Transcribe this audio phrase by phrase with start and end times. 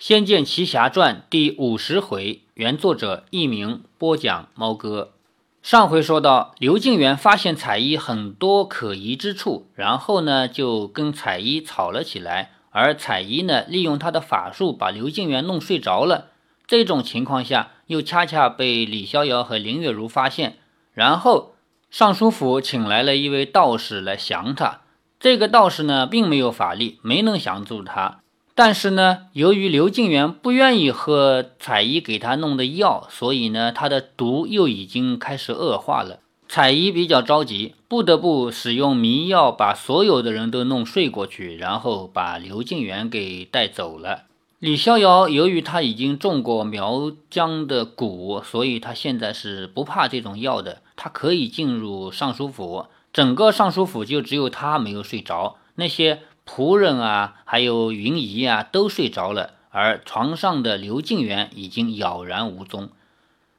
[0.02, 5.12] 《仙剑奇侠传》第五十回，原作者佚名，播讲猫哥。
[5.60, 16.28] 上回说到，刘敬元发现彩衣很多可疑之处，然后呢就跟彩衣吵了起来，而彩衣呢利用他的法术把刘敬元弄睡着了。
[16.66, 20.56] 这种情况下，又恰恰被李逍遥和林月如发现，
[20.94, 21.52] 然后
[21.90, 24.80] 尚书府请来了一位道士来降他。
[25.20, 28.20] 这个道士呢并没有法力，没能降住他。
[28.62, 36.18] 但是呢，由于刘敬元不愿意喝彩衣给他弄的药，所以呢，他的毒又已经开始恶化了。
[36.46, 44.24] 彩衣比较着急，不得不使用迷药把所有的人都弄睡过去，然后把刘敬元给带走了。
[44.58, 52.84] 李逍遥由于他已经中过苗疆的蛊，所以他现在是不怕这种药的，他可以进入尚书府。
[53.10, 56.20] 整个尚书府就只有他没有睡着，那些。
[56.52, 62.88] 仆人啊，还有云姨啊，都睡着了，而床上的刘敬元已经杳然无踪。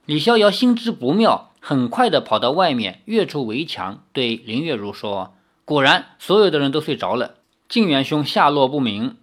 [0.05, 7.35] 李逍遥心知不妙，很快的跑到外面，跃出围墙，对林月如说：“果然，所有的人都睡着了，
[7.69, 9.15] 敬元兄下落不明。”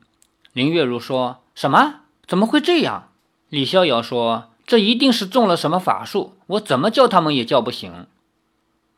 [0.55, 1.97] 林月如说什么？
[2.27, 3.11] 怎么会这样？
[3.51, 8.07] 李逍遥说：“这一定是中了什么法术，我怎么叫他们也叫不醒。”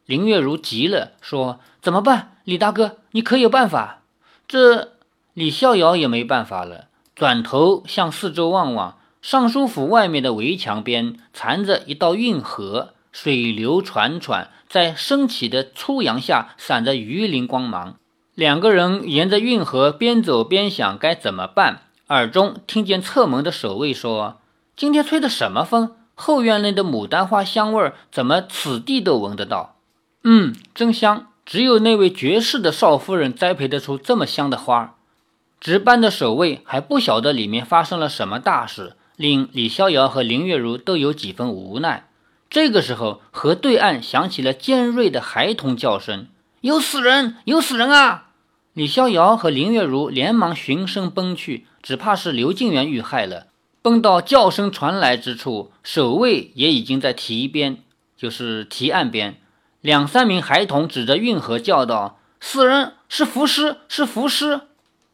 [0.07, 2.37] 林月如急了，说：“怎么办？
[2.45, 3.97] 李大哥，你可有办法？”
[4.51, 4.95] 这
[5.33, 17.95] 李逍遥也没办法了，转头向四周望望，尚书府外面的围墙边缠着一道运河，水流潺潺，在升起的初阳下闪着鱼鳞光芒。
[18.35, 24.41] 两个人沿着运河边走边想该怎么办，耳中听见侧门的守卫说
[24.75, 25.95] ：“今天吹的什么风？
[26.17, 29.77] 后院内的牡丹花香味怎么此地都闻得到？
[30.25, 34.97] 嗯，真香。”只有那位绝世的少夫人栽培得出这么香的花。
[35.59, 42.09] 值班的守卫还不晓得里面发生了什么大事，令李逍遥和林月如都有几分无奈。
[42.49, 46.29] 这个时候，河对岸响起了尖锐的孩童叫声
[46.63, 47.39] ：“有死人！
[47.47, 48.29] 有死人啊！”
[48.73, 53.49] 李逍遥和林月如连忙循声奔去，只怕是刘敬元遇害了。
[53.83, 57.79] 奔到叫声传来之处，守卫也已经在堤边，
[58.17, 59.41] 就是堤岸边。
[59.81, 64.61] 两三名孩童指着运河叫道：“死人是浮尸，是浮尸！”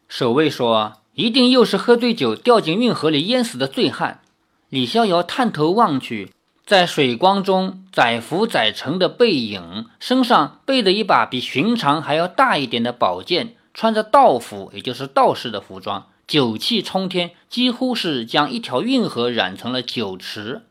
[0.08, 4.22] 守卫说：“一定又是喝醉酒掉进运河里淹死的醉汉。”
[4.68, 6.32] 李逍遥探头望去，
[6.64, 20.62] 在水光中，载浮载沉的背影，身上背着一把比寻常还要大一点的宝剑，穿着道服，也就是道士的服装，酒气冲天，几乎是将一条运河染成了酒池。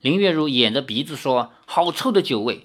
[0.00, 2.64] 林月如掩着鼻子说：“好臭的酒味！”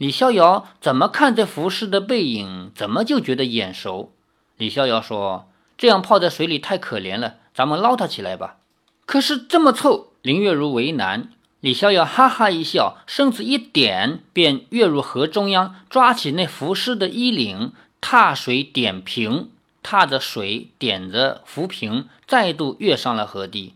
[0.00, 4.14] 李逍遥怎么看这浮尸的背影，怎么就觉得眼熟？
[4.56, 8.56] 李逍遥说：“这样泡在水里太可怜了，咱们捞他起来吧。”
[9.04, 11.28] 可是这么臭，林月如为难。
[11.60, 19.50] 李逍遥哈哈一笑，身子一点，便跃入河中央，抓起那浮尸的衣领，踏水点平，
[19.82, 23.74] 踏着水点着浮萍，再度跃上了河堤。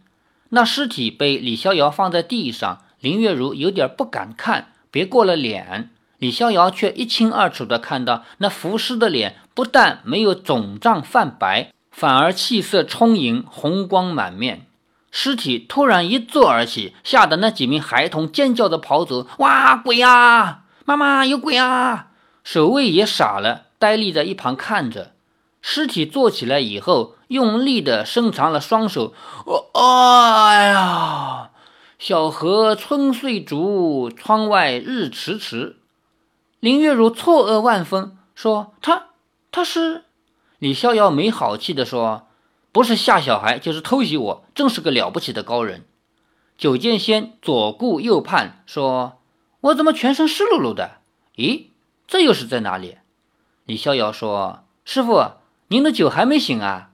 [0.49, 5.91] 那尸体被李逍遥放在地上，林月如有点不敢看，别过了脸。
[6.25, 14.65] 李逍遥却一清二楚地看到，那浮尸的脸不但没有肿胀泛白，反而气色充盈，红光满面。
[15.11, 20.63] 尸体突然一坐而起，吓得那几名孩童尖叫着跑走：“哇，鬼啊！
[20.87, 22.07] 妈妈，有鬼啊！”
[22.43, 25.13] 守卫也傻了，呆立在一旁看着。
[25.61, 29.13] 尸体坐起来以后，用力地伸长了双手
[29.45, 29.69] ：“哦，
[30.49, 31.51] 哎呀！
[31.99, 35.77] 小河春睡竹，窗外日迟迟。”
[36.65, 39.09] 林月如错愕万分，说：“他
[39.53, 40.05] 他是？”
[40.59, 42.27] 李逍遥没好气地说
[42.73, 45.85] ：“不是吓小孩，就是偷袭我，真是个了不起的高人。”
[46.57, 49.21] 九剑仙左顾右盼，说
[49.61, 51.01] ：“我怎么全身湿漉漉的？
[51.37, 51.67] 咦，
[52.07, 52.97] 这又是在哪里？”
[53.67, 55.33] 李逍遥说：“师傅，
[55.69, 56.93] 您的酒还没醒啊？”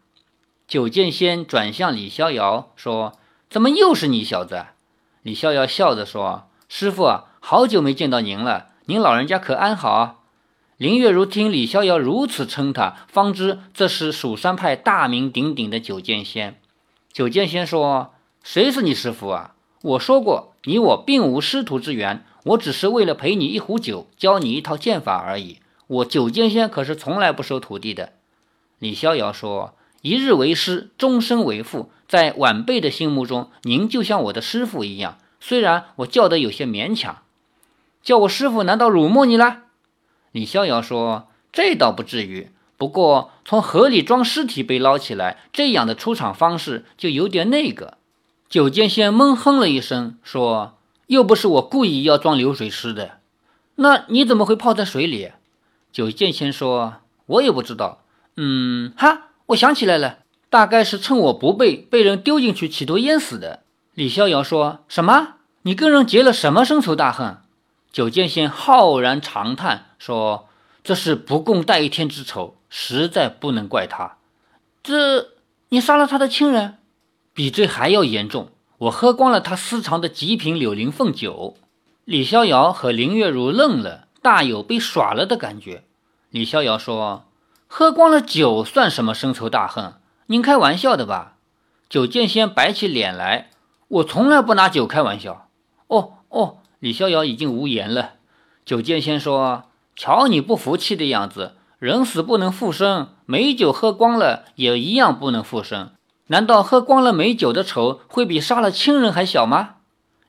[0.66, 3.12] 九剑仙转向李逍遥说
[3.48, 4.66] ：“怎么又是你小子？”
[5.22, 10.16] 李逍遥笑着说：“师傅，好久没见到您了。”您老人家可安好啊？
[10.76, 16.58] 林月如听李逍遥如此称他，方知这是蜀山派大名鼎鼎的九剑仙。
[17.12, 19.54] 九剑仙说：“谁是你师傅啊？
[19.82, 25.58] 我说过，你我并无师徒之缘，我只是为了陪你一壶酒，教你一套剑法而已。
[25.86, 28.14] 我九剑仙可是从来不收徒弟的。”
[28.80, 37.18] 李逍遥说：“一日为师，终身为父，在晚辈的心目中，您就像我的师傅一样，虽然我叫得有些勉强。”
[38.02, 39.62] 叫我师傅，难道辱没你了？
[40.32, 47.98] 李逍遥说：“这倒不至于，不过从河里装尸体被捞起来，这样的出场方式就有点那个。
[48.48, 53.18] 九剑仙闷哼了一声，说：“又不是我故意要装流水尸的，
[53.76, 55.32] 那你怎么会泡在水里？”
[55.92, 56.94] 九剑仙说
[57.26, 58.02] ：“我也不知道。
[58.36, 63.60] 嗯，哈，我想起来了，大概是趁我不备，被人丢进去，企图淹死的。”
[63.94, 65.34] 李逍遥说什么？
[65.62, 67.38] 你跟人结了什么深仇大恨？
[67.92, 70.48] 九剑仙浩然长叹说
[70.84, 74.18] ：“这是不共戴天之仇，实在不能怪他。
[74.82, 75.30] 这
[75.70, 76.78] 你杀了他的亲人，
[77.34, 78.50] 比这还要严重。
[78.78, 81.56] 我喝光了他私藏的极品柳林凤酒。”
[82.06, 85.84] 李逍遥和林月如愣了，大有被耍了的感觉。
[86.30, 87.24] 李逍遥说
[87.66, 89.94] ：“喝光了酒算什么深仇大恨？
[90.26, 91.36] 您开玩笑的吧？”
[91.90, 93.50] 九剑仙摆起脸来
[93.88, 95.48] ：“我从来不拿酒开玩笑。”
[95.88, 96.58] 哦哦。
[96.80, 98.14] 李逍遥已经无言了。
[98.64, 105.90] 九剑仙说：“瞧你不服气的样子，人死不能复生，美酒喝光了也一样不能复生。
[106.28, 109.76] 难道喝光了美酒的仇会比杀了亲人还小吗？”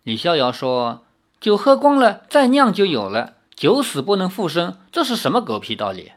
[0.03, 1.03] 李逍遥说
[1.39, 6.11] ：“酒喝光了再酿就有了，酒死不能复生，这是什么狗屁道理？”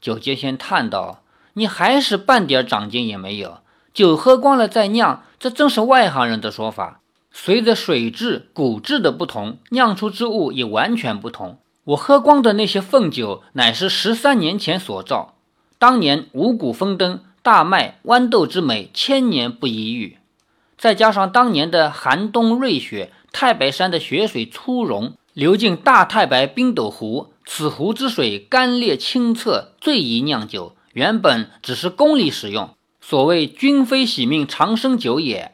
[0.00, 1.22] 九剑仙叹道
[1.54, 3.58] ：“你还是半点长进也没有。
[3.94, 7.00] 酒喝光了再酿，这真是外行人的说法。”
[7.32, 11.58] 随着水质、谷质的不同，酿出之物也完全不同。
[11.84, 15.34] 我喝光的那些凤酒，乃是十三年前所造。
[15.78, 20.18] 当年五谷丰登，大麦、豌豆之美，千年不一遇。
[20.78, 30.76] 再加上当年的寒冬瑞雪，太白山的雪水初融，流进大太白冰斗湖，此湖之水甘冽清澈，最宜酿酒。
[30.92, 35.52] 原本只是宫里使用，所谓君非喜命长生酒也。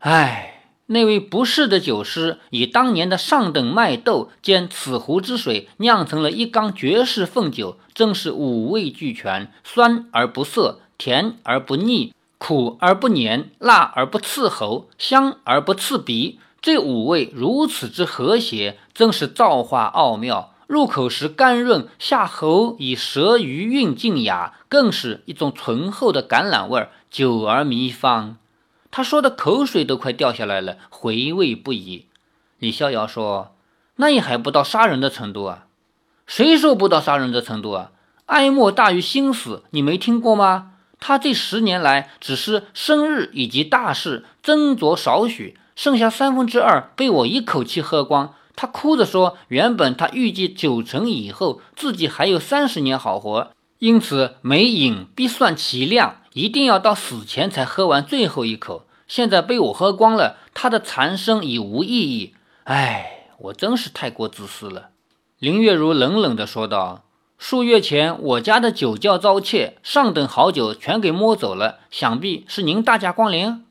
[0.00, 0.49] 唉。
[0.92, 16.40] 那位不世的酒师，以当年的上等麦豆兼此湖之水酿成了一缸绝世凤酒，正是五味俱全，酸而不涩，甜而不腻，苦而不黏，辣而不刺喉，香而不刺鼻。
[16.60, 20.54] 这五味如此之和谐，真是造化奥妙。
[20.66, 28.36] 入口时甘润，下喉以舌余韵静雅，更是一种醇厚的橄榄味儿，久而弥芳。
[28.90, 32.06] 他说的口水都快掉下来了，回味不已。
[32.58, 33.54] 李逍遥说
[33.96, 35.66] ：“那也还不到杀人的程度啊！
[36.26, 37.92] 谁说不到杀人的程度啊？
[38.26, 40.72] 哀莫大于心死，你没听过吗？
[40.98, 48.34] 他这十年来，只是生日以及大事斟酌少许，剩下三分之二被我一口气喝光。
[48.54, 62.34] 他哭着说：原本他预计九成以后自己还有三十年好活，因此每饮必算其量。”一定要到死前才喝完最后一口，现在被我喝光了，他的残生已无意义。
[62.62, 64.90] 唉，我真是太过自私了。
[65.40, 67.02] 林月如冷冷地说道
[67.36, 73.64] ：“数月前我家的酒窖遭窃，上等好酒全给摸走了，想必是您大驾光临。”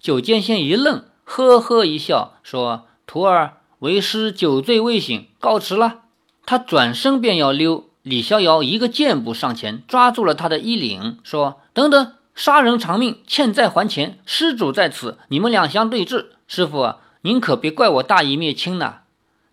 [0.00, 6.02] 酒剑仙一愣，呵呵一笑，说：“徒儿，为师酒醉未醒，告辞了。”
[6.46, 7.88] 他转身便要溜。
[8.04, 16.26] 李逍遥一个箭步上前，抓住了他的衣领，说：“等等，杀人偿命，欠债还钱，施主在此，你们两相对峙。
[16.46, 19.04] 师傅，您可别怪我大义灭亲呐。”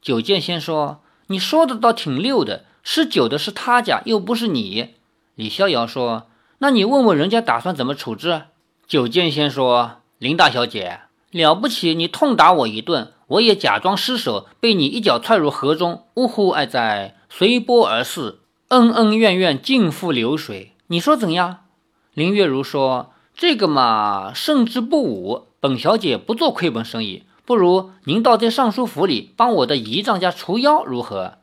[0.01, 4.95] 九剑仙说：“你说的倒挺溜的，施酒的是他家，又不是你。”
[5.35, 6.27] 李逍遥说
[6.59, 8.41] ：“那你问问人家打算怎么处置？”
[8.85, 10.99] 九剑仙说：“林大小姐，
[11.31, 18.39] 了不起，你痛打我一顿，我也假装失手，被你一脚踹入河中，呜呼哀哉，随波而逝。”
[18.71, 21.65] 恩恩怨怨尽付流水，你说怎样？
[22.13, 25.47] 林月如说：“这个嘛，胜之不武。
[25.59, 31.39] 本小姐不做亏本生意，不如您到这尚书府里帮我的姨丈家除妖，如何？”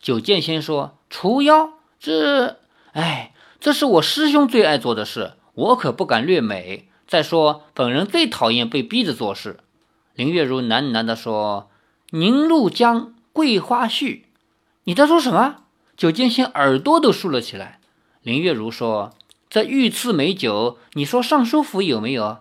[0.00, 1.70] 九剑仙说：“除妖？
[1.98, 2.58] 这……
[2.92, 6.88] 哎，这是我师兄最爱做的事，我可不敢略美。
[7.08, 9.58] 再说，本人最讨厌被逼着做事。”
[10.14, 11.70] 林月如喃喃地说
[12.10, 14.22] ：“宁露江桂花絮，
[14.84, 15.56] 你在说什么？”
[15.98, 17.80] 九剑仙耳朵都竖了起来。
[18.22, 19.14] 林月如说
[19.50, 22.38] ：“这御赐美酒，你说尚书府有没有？”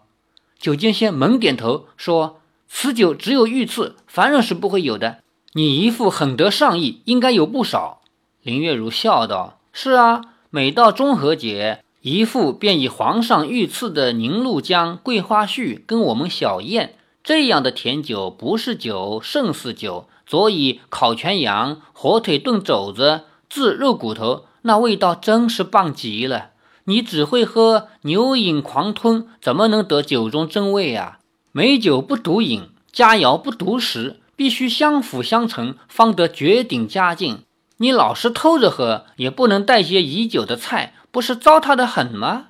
[0.59, 5.21] 九剑仙猛点头说：“此酒只有御赐，凡人是不会有的。
[5.53, 8.01] 你姨父很得上意，应该有不少。”
[8.43, 10.21] 林月如笑道：“是啊，
[10.51, 16.93] 每到中和节，姨父便以皇上御赐的凝露浆桂花絮跟我们小宴。
[17.23, 20.07] 这样的甜酒不是酒，胜似酒。
[20.27, 26.51] 佐以烤全羊、火腿炖肘子。”自肉骨头，那味道真是棒极了。
[26.85, 31.19] 你只会喝牛饮狂吞，怎么能得酒中真味啊？
[31.51, 37.43] 美酒不独饮，佳肴不独食，必须相辅相成，方得绝顶佳境。
[37.77, 42.47] 你老是偷着喝，也不能带些已久的菜，不是糟蹋的很吗？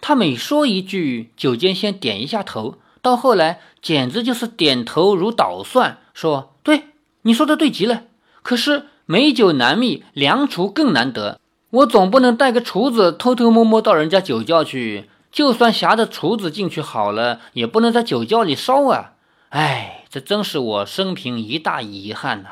[0.00, 6.84] 他每说一句，酒剑仙点一下头，到后来简直就是点头如捣蒜，说：“对，
[7.22, 8.04] 你说的对极了。
[8.42, 11.40] 可是美酒难觅，良厨更难得。
[11.70, 19.14] 我总不能带个厨子偷偷摸摸到人家酒窖去，就算挟着厨子进去好了，也不能在酒窖里烧啊！
[19.48, 22.50] 哎，这真是我生平一大遗憾呐。”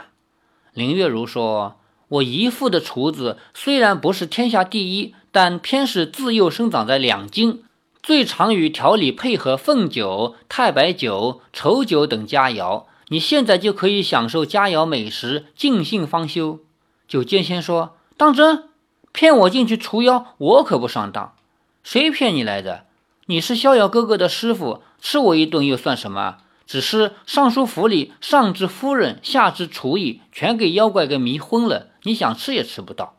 [0.75, 1.77] 林月如说。
[2.09, 7.63] 我姨父的厨子虽然不是天下第一，但偏是自幼生长在两京，
[8.03, 12.85] 最常与调理配合凤酒、太白酒、稠酒等佳肴。
[13.09, 16.61] 你现在就可以享受佳肴美食，尽兴方休。
[17.07, 18.65] 九剑仙说：“当真？
[19.13, 21.35] 骗我进去除妖，我可不上当。
[21.83, 22.85] 谁骗你来的？
[23.27, 26.39] 你是逍遥哥哥的师傅，吃我一顿又算什么？”
[26.69, 31.87] 只是尚书府里上至夫人，下至厨艺，全给妖怪给迷昏了。
[32.03, 33.15] 你想吃也吃不到。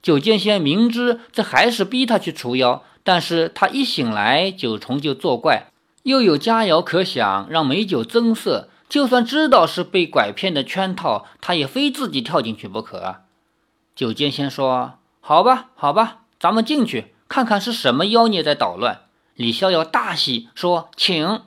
[0.00, 5.70] 九剑仙明知这还是逼他去除妖，但是他一醒来九重就作怪，
[6.04, 8.70] 又有佳肴可享，让美酒增色。
[8.90, 13.20] 就算知道是被拐骗的圈套，他也非自己跳进去不可。
[13.94, 19.02] 九剑仙说：“好吧，好吧，咱们进去看看是什么妖孽在捣乱。”
[19.36, 21.42] 李逍遥大喜，说：“请。”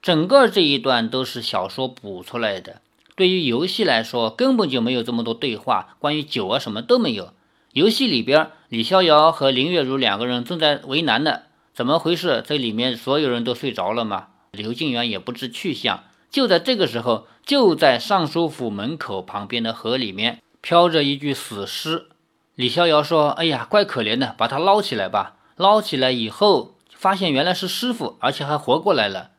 [0.00, 2.80] 整个这一段都是小说补出来的。
[3.14, 7.34] 对于游戏来说，根本就没有这么多对话，关于酒啊什么都没有。
[7.74, 11.40] 游戏里边，李逍遥和林月如两个人正在为难呢，
[11.74, 12.42] 怎么回事？
[12.46, 14.28] 这里面所有人都睡着了吗？
[14.52, 16.04] 刘静元也不知去向。
[16.30, 22.08] 就在这个时候，就在尚书府门口旁边的河里面飘着一具死尸。
[22.54, 29.30] 李逍遥说：“哎呀，怪可怜的，把他捞起来吧。”捞起来以后，发现原来是师傅，而且还活过来了。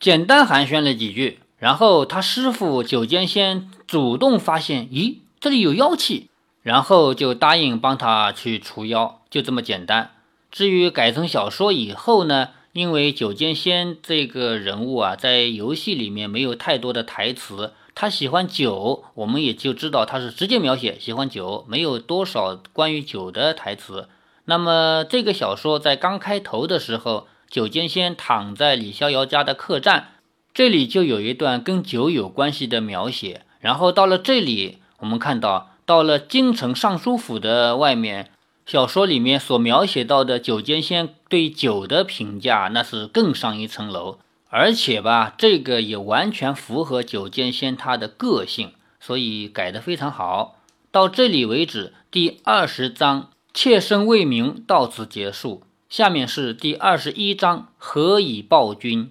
[0.00, 6.28] 简单寒暄了几句，然后他师傅九剑仙主动发现，咦，这里有妖气，
[6.62, 10.10] 然后就答应帮他去除妖，就这么简单。
[10.50, 24.08] 至于改成小说以后呢，因为九剑仙这个人物啊，在游戏里面没有太多的台词，他喜欢酒，我们也就知道他是直接描写喜欢酒，没有多少关于酒的台词。
[24.44, 27.26] 那么这个小说在刚开头的时候。
[27.50, 30.10] 九剑仙躺在李逍遥家的客栈，
[30.54, 33.42] 这里就有一段跟酒有关系的描写。
[33.58, 38.30] 然后到了这里，我们看到到了京城尚书府的外面，
[38.70, 44.20] 小说里面所描写到的酒剑仙对酒的评价，那是更上一层楼。
[44.48, 50.60] 而且吧，这个也完全符合酒剑仙他的个性，所以改得非常好。
[50.92, 55.64] 到这里为止，第二十章妾身未明到此结束。
[55.88, 59.10] 下面是第二十一章，何以报君？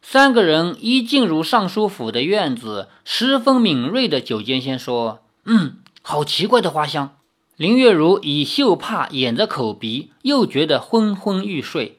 [0.00, 7.10] 三个人一进入尚书府的院子，十分敏锐的九剑仙说：“嗯，好奇怪的花香。”
[7.60, 11.98] 林月如以袖帕掩着口鼻，又觉得昏昏欲睡。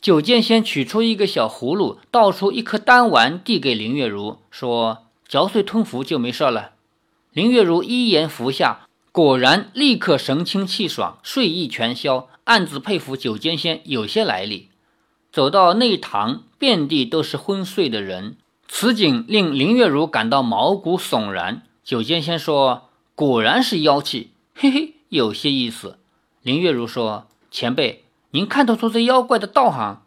[0.00, 6.70] 九剑仙取出一个小葫芦，倒出一颗丹丸，递给林月如，说：“嚼碎吞服就没事了。”
[7.34, 12.30] 林月如一言服下，果然立刻神清气爽，睡意全消。
[12.44, 14.70] 暗自佩服九剑仙有些来历。
[15.30, 21.64] 走到内堂，遍地都是昏睡的人，此景令林月如感到毛骨悚然。
[21.84, 25.98] 九剑仙说：“果然是妖气，嘿嘿，有些意思。”
[26.42, 30.02] 林月如说：“前辈，您看得出这妖怪的道行？”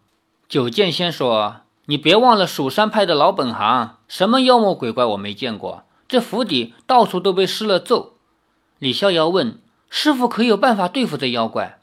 [0.49, 5.83] 九剑仙说：“你别忘了蜀山派的老本行，什么妖魔鬼怪我没见过。
[6.07, 8.13] 这府邸到处都被施了咒。”
[8.79, 9.59] 李逍遥问
[9.89, 11.79] ：“师傅可有办法对付这妖怪？”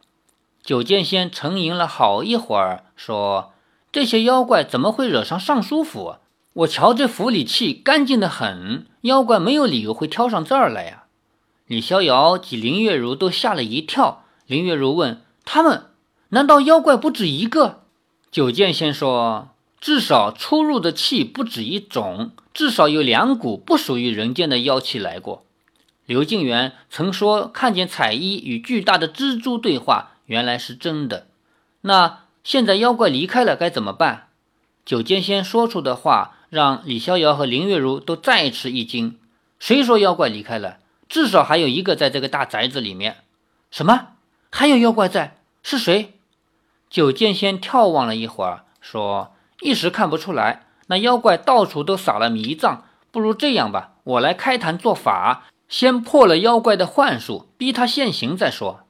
[0.62, 3.52] 九剑仙沉吟了好一会儿，说
[3.90, 6.16] ：“这些妖怪怎么会惹上尚书府？
[6.52, 11.01] 我瞧这府里气干净的很，妖怪没有理由会挑上这儿来呀。”
[11.72, 14.26] 李逍遥及林月如都吓了一跳。
[14.46, 15.86] 林月如问：“他们
[16.28, 17.84] 难道妖怪不止一个？”
[18.30, 19.48] 九剑仙说
[19.80, 25.46] ：“至少出入的气不止一种，至少有两股不属于人间的妖气来过。”
[26.04, 30.10] 刘敬元曾说看见彩衣与巨大的蜘蛛对话。
[30.26, 31.26] 原来是真的，
[31.80, 34.28] 那现在妖怪离开了该怎么办？
[34.84, 39.16] 九剑仙说出的话让李逍遥和林月如都再吃一惊。
[39.58, 40.76] 谁说妖怪离开了？
[41.12, 43.18] 至少还有一个在这个大宅子里面。
[43.70, 44.12] 什么？
[44.50, 45.36] 还有妖怪在？
[45.62, 46.14] 是谁？
[46.88, 50.68] 九剑仙眺望了一会儿，说：“一时看不出来。
[50.86, 58.86] 那妖怪到处都撒了迷障，不如这样吧，我来开坛做法，先破了妖怪的幻术，逼他现形再说。”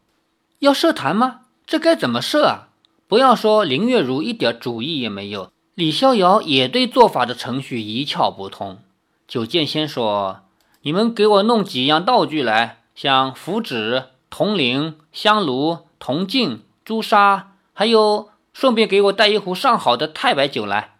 [0.60, 1.40] 要设坛吗？
[1.66, 2.68] 这该怎么设啊？
[3.08, 8.78] 不要说林月如一点主意也没有，李逍遥也对做法的程序一窍不通。
[9.26, 10.42] 九剑仙说
[10.84, 20.96] ：“你们给我弄几样道具来，像符纸、铜铃、香炉、铜镜、朱砂，还有顺便给我带一壶上好的太白酒来。”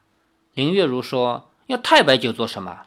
[0.55, 2.83] 林月如说：“要太白酒做什么？”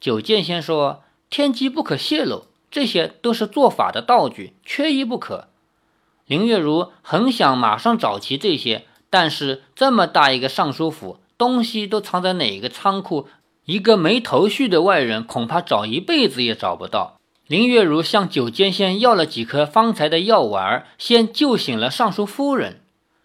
[0.00, 5.48] 九剑仙说：“天机不可泄露，这些都是做法的道具，缺一不可。”
[6.26, 13.28] 林月如很想马上找齐这些，但是这么大一个尚书府，东西都藏在哪个仓库？
[13.64, 17.18] 一个没头绪的外人，恐怕找一辈子也找不到。
[17.46, 22.80] 林月如向九剑仙要了几颗方才的药丸，先救醒了尚书夫人。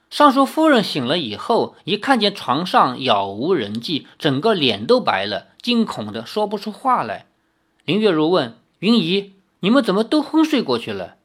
[0.09, 7.25] 尚书夫人醒了以后，一看见床上杳无人迹，整个脸都白了，惊恐的说不出话来。
[7.85, 11.15] 林月如问云姨：“你们怎么都昏睡过去了？”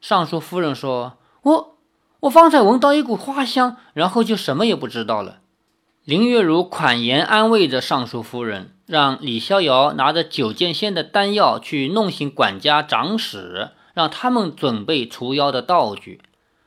[0.00, 1.14] 尚书夫人说。
[1.42, 1.76] 我
[2.20, 5.40] 我方才闻到一股花香，然后就什么也不知道了。
[6.04, 16.20] 林月如款言安慰着尚书夫人，让李逍遥拿着九剑仙的丹药去弄醒管家长史，让他们准备除妖的道具。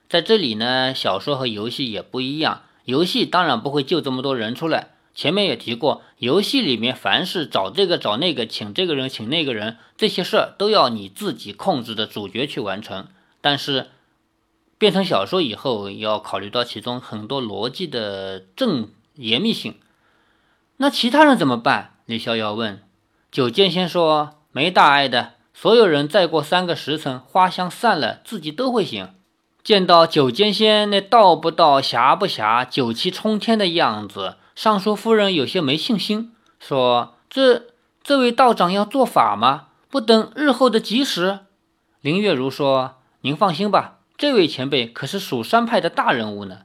[0.10, 4.96] 在这里呢，小说和游戏也不一样，游戏当然不会救这么多人出来。
[5.14, 13.06] 前面也提过，游戏里面凡是找这个找那个，请这个人请那个人，这些事儿都要你自己控制的主角去完成。
[13.40, 13.92] 但是。
[14.80, 19.76] 变成小说以后，要考虑到其中很多逻辑的正严密性。
[20.78, 21.96] 那其他人怎么办？
[22.06, 22.82] 李逍遥问。
[23.32, 29.10] 九剑仙说：“没大碍的，所有人再过三个时辰，花香散了，自己都会醒。”
[29.64, 37.66] 见到九剑仙那道不道、侠不侠、酒气冲天的样子，尚书夫人有些没信心，说：“这
[38.02, 39.68] 这位道长要做法吗？
[39.90, 41.40] 不等日后的吉时？”
[42.00, 46.60] 林月如说：“您放心吧。”这位前辈可是蜀山派的大人物呢。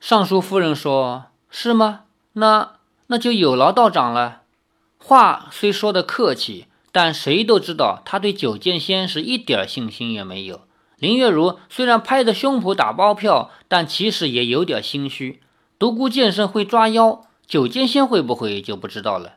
[0.00, 2.00] 尚书夫人说：“是吗？
[2.34, 2.72] 那
[3.08, 4.42] 那就有劳道长了。”
[4.98, 10.62] 话虽说的客气，但谁都知道他对九剑仙是一点信心也没有。
[10.96, 15.40] 林月如虽然拍着胸脯打包票，但其实也有点心虚。
[15.78, 19.34] 独孤剑圣会抓妖，九剑仙会不会就不知道了。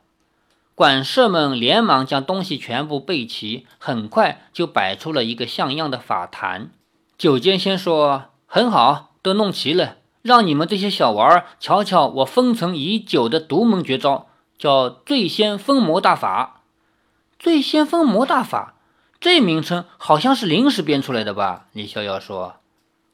[0.73, 6.71] 管事们连忙将东西全部备齐，很快就摆出了一个像样的法坛。
[7.15, 16.61] 九剑仙说：“很好，都弄齐了，让你们这些小娃儿瞧瞧我封存已久的独门绝招，叫醉仙封魔大法。
[17.39, 18.75] 醉仙封魔大法，
[19.19, 22.57] 这名称好像是临时编出来的吧？”李逍遥说。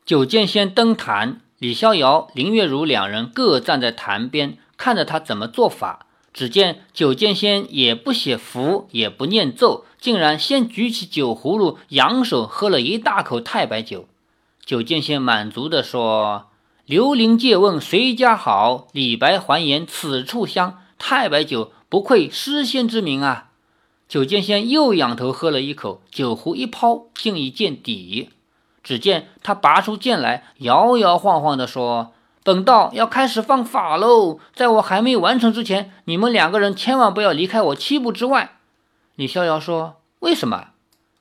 [0.06, 6.06] 九剑仙登坛，李逍遥、林月如两人各站在坛边，看着他怎么做法。
[6.34, 14.08] 只见九剑仙也不写符，也不念咒，竟然先举起酒葫芦，扬手喝了一大口太白酒。
[14.64, 16.48] 九剑仙满足地说
[16.88, 20.80] ：“刘伶借问谁家好，李白还言此处香。
[20.98, 23.50] 太白酒不愧诗仙之名啊！”
[24.08, 28.30] 酒剑仙又仰头喝了一口，酒壶一抛，竟已见底。
[28.82, 32.14] 只见他拔出剑来，摇摇晃晃地说。
[32.42, 34.40] 本道要开始放法喽！
[34.56, 38.60] 在我还没完成之前，你们两个人千万不要离开我七步之外。
[39.16, 40.68] 李逍遥说：“为什么？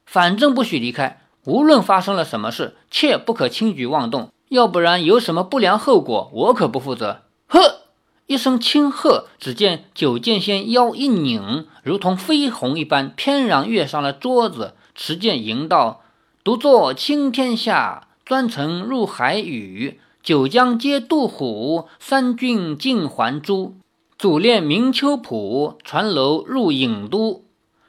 [0.05, 7.83] 反正不许离开，无论发生了什么事，切不可轻举妄动，要不然有什么不良后果，我可不负责。”呵，
[8.27, 16.03] 一声轻喝，只见九剑仙腰一拧，如同飞鸿一般，翩然跃上了桌子，持剑吟道
[16.43, 23.77] ：“独坐青天下，专程入海宇。”九江皆渡虎，三郡尽还珠。
[24.19, 27.45] 祖练明秋浦，船楼入郢都。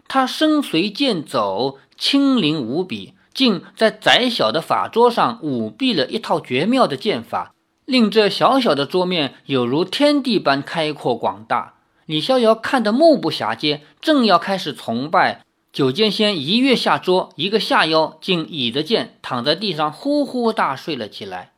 [0.07, 7.53] 他身随剑走，轻灵无比，竟在窄小的法桌上舞弊了一套绝妙的剑法，
[7.85, 11.75] 令这小小的桌面有如天地般开阔广大。
[12.07, 21.51] 李逍遥看得目不暇接，正要开始崇拜，九剑仙一跃下桌，一个下腰，竟倚着剑躺在地上呼呼大睡了起来。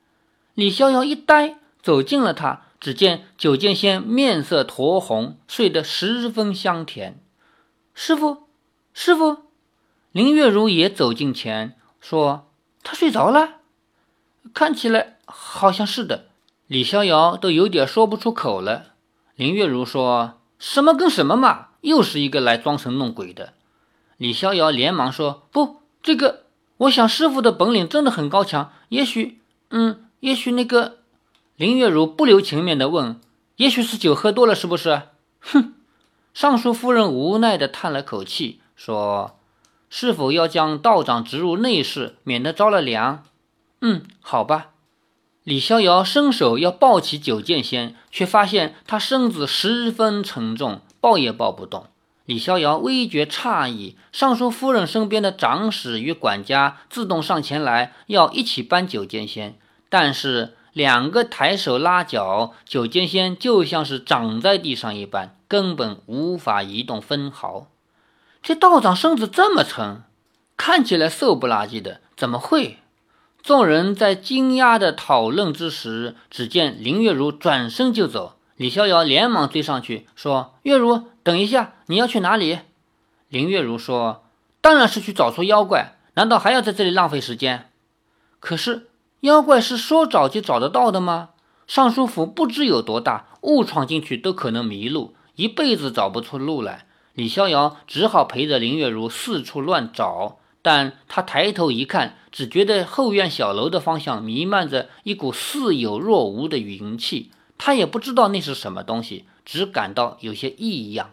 [0.55, 7.21] 李逍遥一呆，走近了他，只见九剑仙面色酡红，睡得十分香甜。
[7.93, 8.49] 师傅，
[8.93, 9.37] 师傅，
[10.11, 12.47] 林月如也走近前说
[12.83, 13.57] ：“他睡着了，
[14.53, 16.25] 看起来好像是的。”
[16.67, 18.93] 李逍遥都有点说不出口了。
[19.35, 23.53] 林月如说：“什么跟什么嘛，又是一个来装神弄鬼的。”
[24.17, 26.43] 李逍遥连忙说：“不，这个，
[26.77, 30.97] 我想师傅的本领真的很高强，也许，嗯。”也许那个
[31.55, 33.21] 林月如不留情面的问
[33.55, 35.03] ：“也许是酒喝多了，是不是？”
[35.39, 35.75] 哼！
[36.33, 39.38] 尚书夫人无奈的叹了口气，说
[39.89, 43.23] ：“是否要将道长植入内室，免得着了凉？”
[43.81, 44.69] 嗯，好吧。
[45.43, 51.87] 李逍遥伸手要抱起九剑仙，却发现他身子十分沉重，抱也抱不动。
[52.25, 59.57] 李逍遥微觉诧异，尚书夫人身边的长史与管家自动上前来，要一起搬九剑仙。
[59.89, 67.65] 但是两个抬手拉脚，九剑仙就像是长在地上一般，根本无法移动分毫。
[68.41, 70.03] 这道长身子这么沉，
[70.55, 72.77] 看起来瘦不拉几的，怎么会？
[73.41, 78.35] 众人在惊讶的讨论之时，只见林月如转身就走。
[78.57, 82.59] 李逍遥连忙追上去，说：“月如，等一下，你要去哪里？”
[83.29, 84.25] 林月如说
[84.59, 87.69] ：“当然是去找出妖怪，难道还要在这里浪费时间？
[88.41, 88.89] 可是
[89.21, 91.29] 妖怪是说找就找得到的吗？
[91.67, 96.87] 尚书府不知有多大，误闯进去都可能迷路，一辈子找不出路来。”
[97.19, 100.39] 李逍遥只好陪着林月如四处乱找。
[100.61, 107.31] 但他抬头一看，只觉得后院小楼的方向弥漫着一股似有若无的云气。
[107.57, 111.11] 他也不知道那是什么东西，只感到有些异样。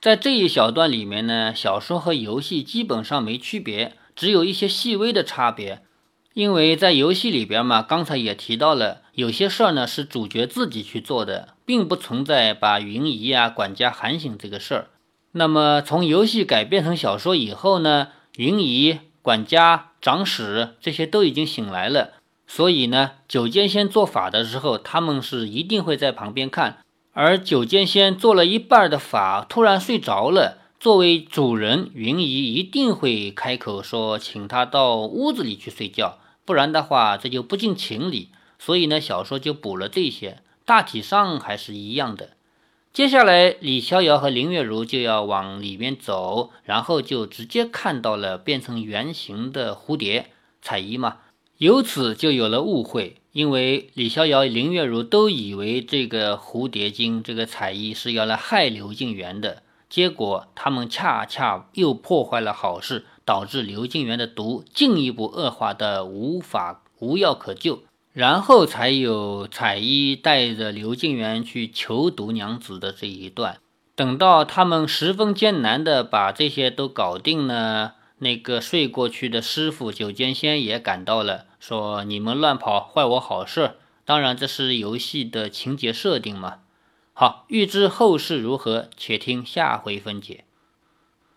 [0.00, 5.82] 在这一小段里面呢，小说和游戏基本上没区别，只有一些细微的差别。
[6.34, 14.86] 因为在游戏里边嘛，刚才也提到了，有些事儿呢是主角自己去做的，并不存在把云姨啊管家喊醒这个事儿。
[15.38, 18.08] 那么从游戏改编成小说以后呢？
[18.38, 22.14] 云姨、管家、长史这些都已经醒来了，
[22.46, 26.78] 所以呢，九剑仙做法的时候，他们是一定会在旁边看。
[27.12, 38.30] 而九剑仙做了一半的法，突然睡着了，作为主人，云姨一定会开口说，请他到屋子里去睡觉，不然的话，这就不近情理。
[38.58, 42.30] 所以呢，小说就补了这些，大体上还是一样的。
[42.96, 50.30] 接下来，李逍遥和林月如就要往里面走，然后就直接看到了变成圆形的蝴蝶
[50.62, 51.18] 彩衣嘛，
[51.58, 67.82] 由此就有了误会，因为李逍遥、林月如都以为这个蝴蝶精、这个彩衣是要来害刘静元的，结果他们恰恰又破坏了好事，导致刘静元的毒进一步恶化的无法无药可救。
[68.16, 73.58] 然后才有彩衣带着刘静元去求毒娘子的这一段。
[73.94, 83.72] 等到他们十分艰难的把这些都搞定呢，那个睡过去的师傅九剑仙也赶到了，说：“你们乱跑，坏我好事。”
[84.06, 86.60] 当然，这是游戏的情节设定嘛。
[87.12, 90.44] 好，欲知后事如何，且听下回分解。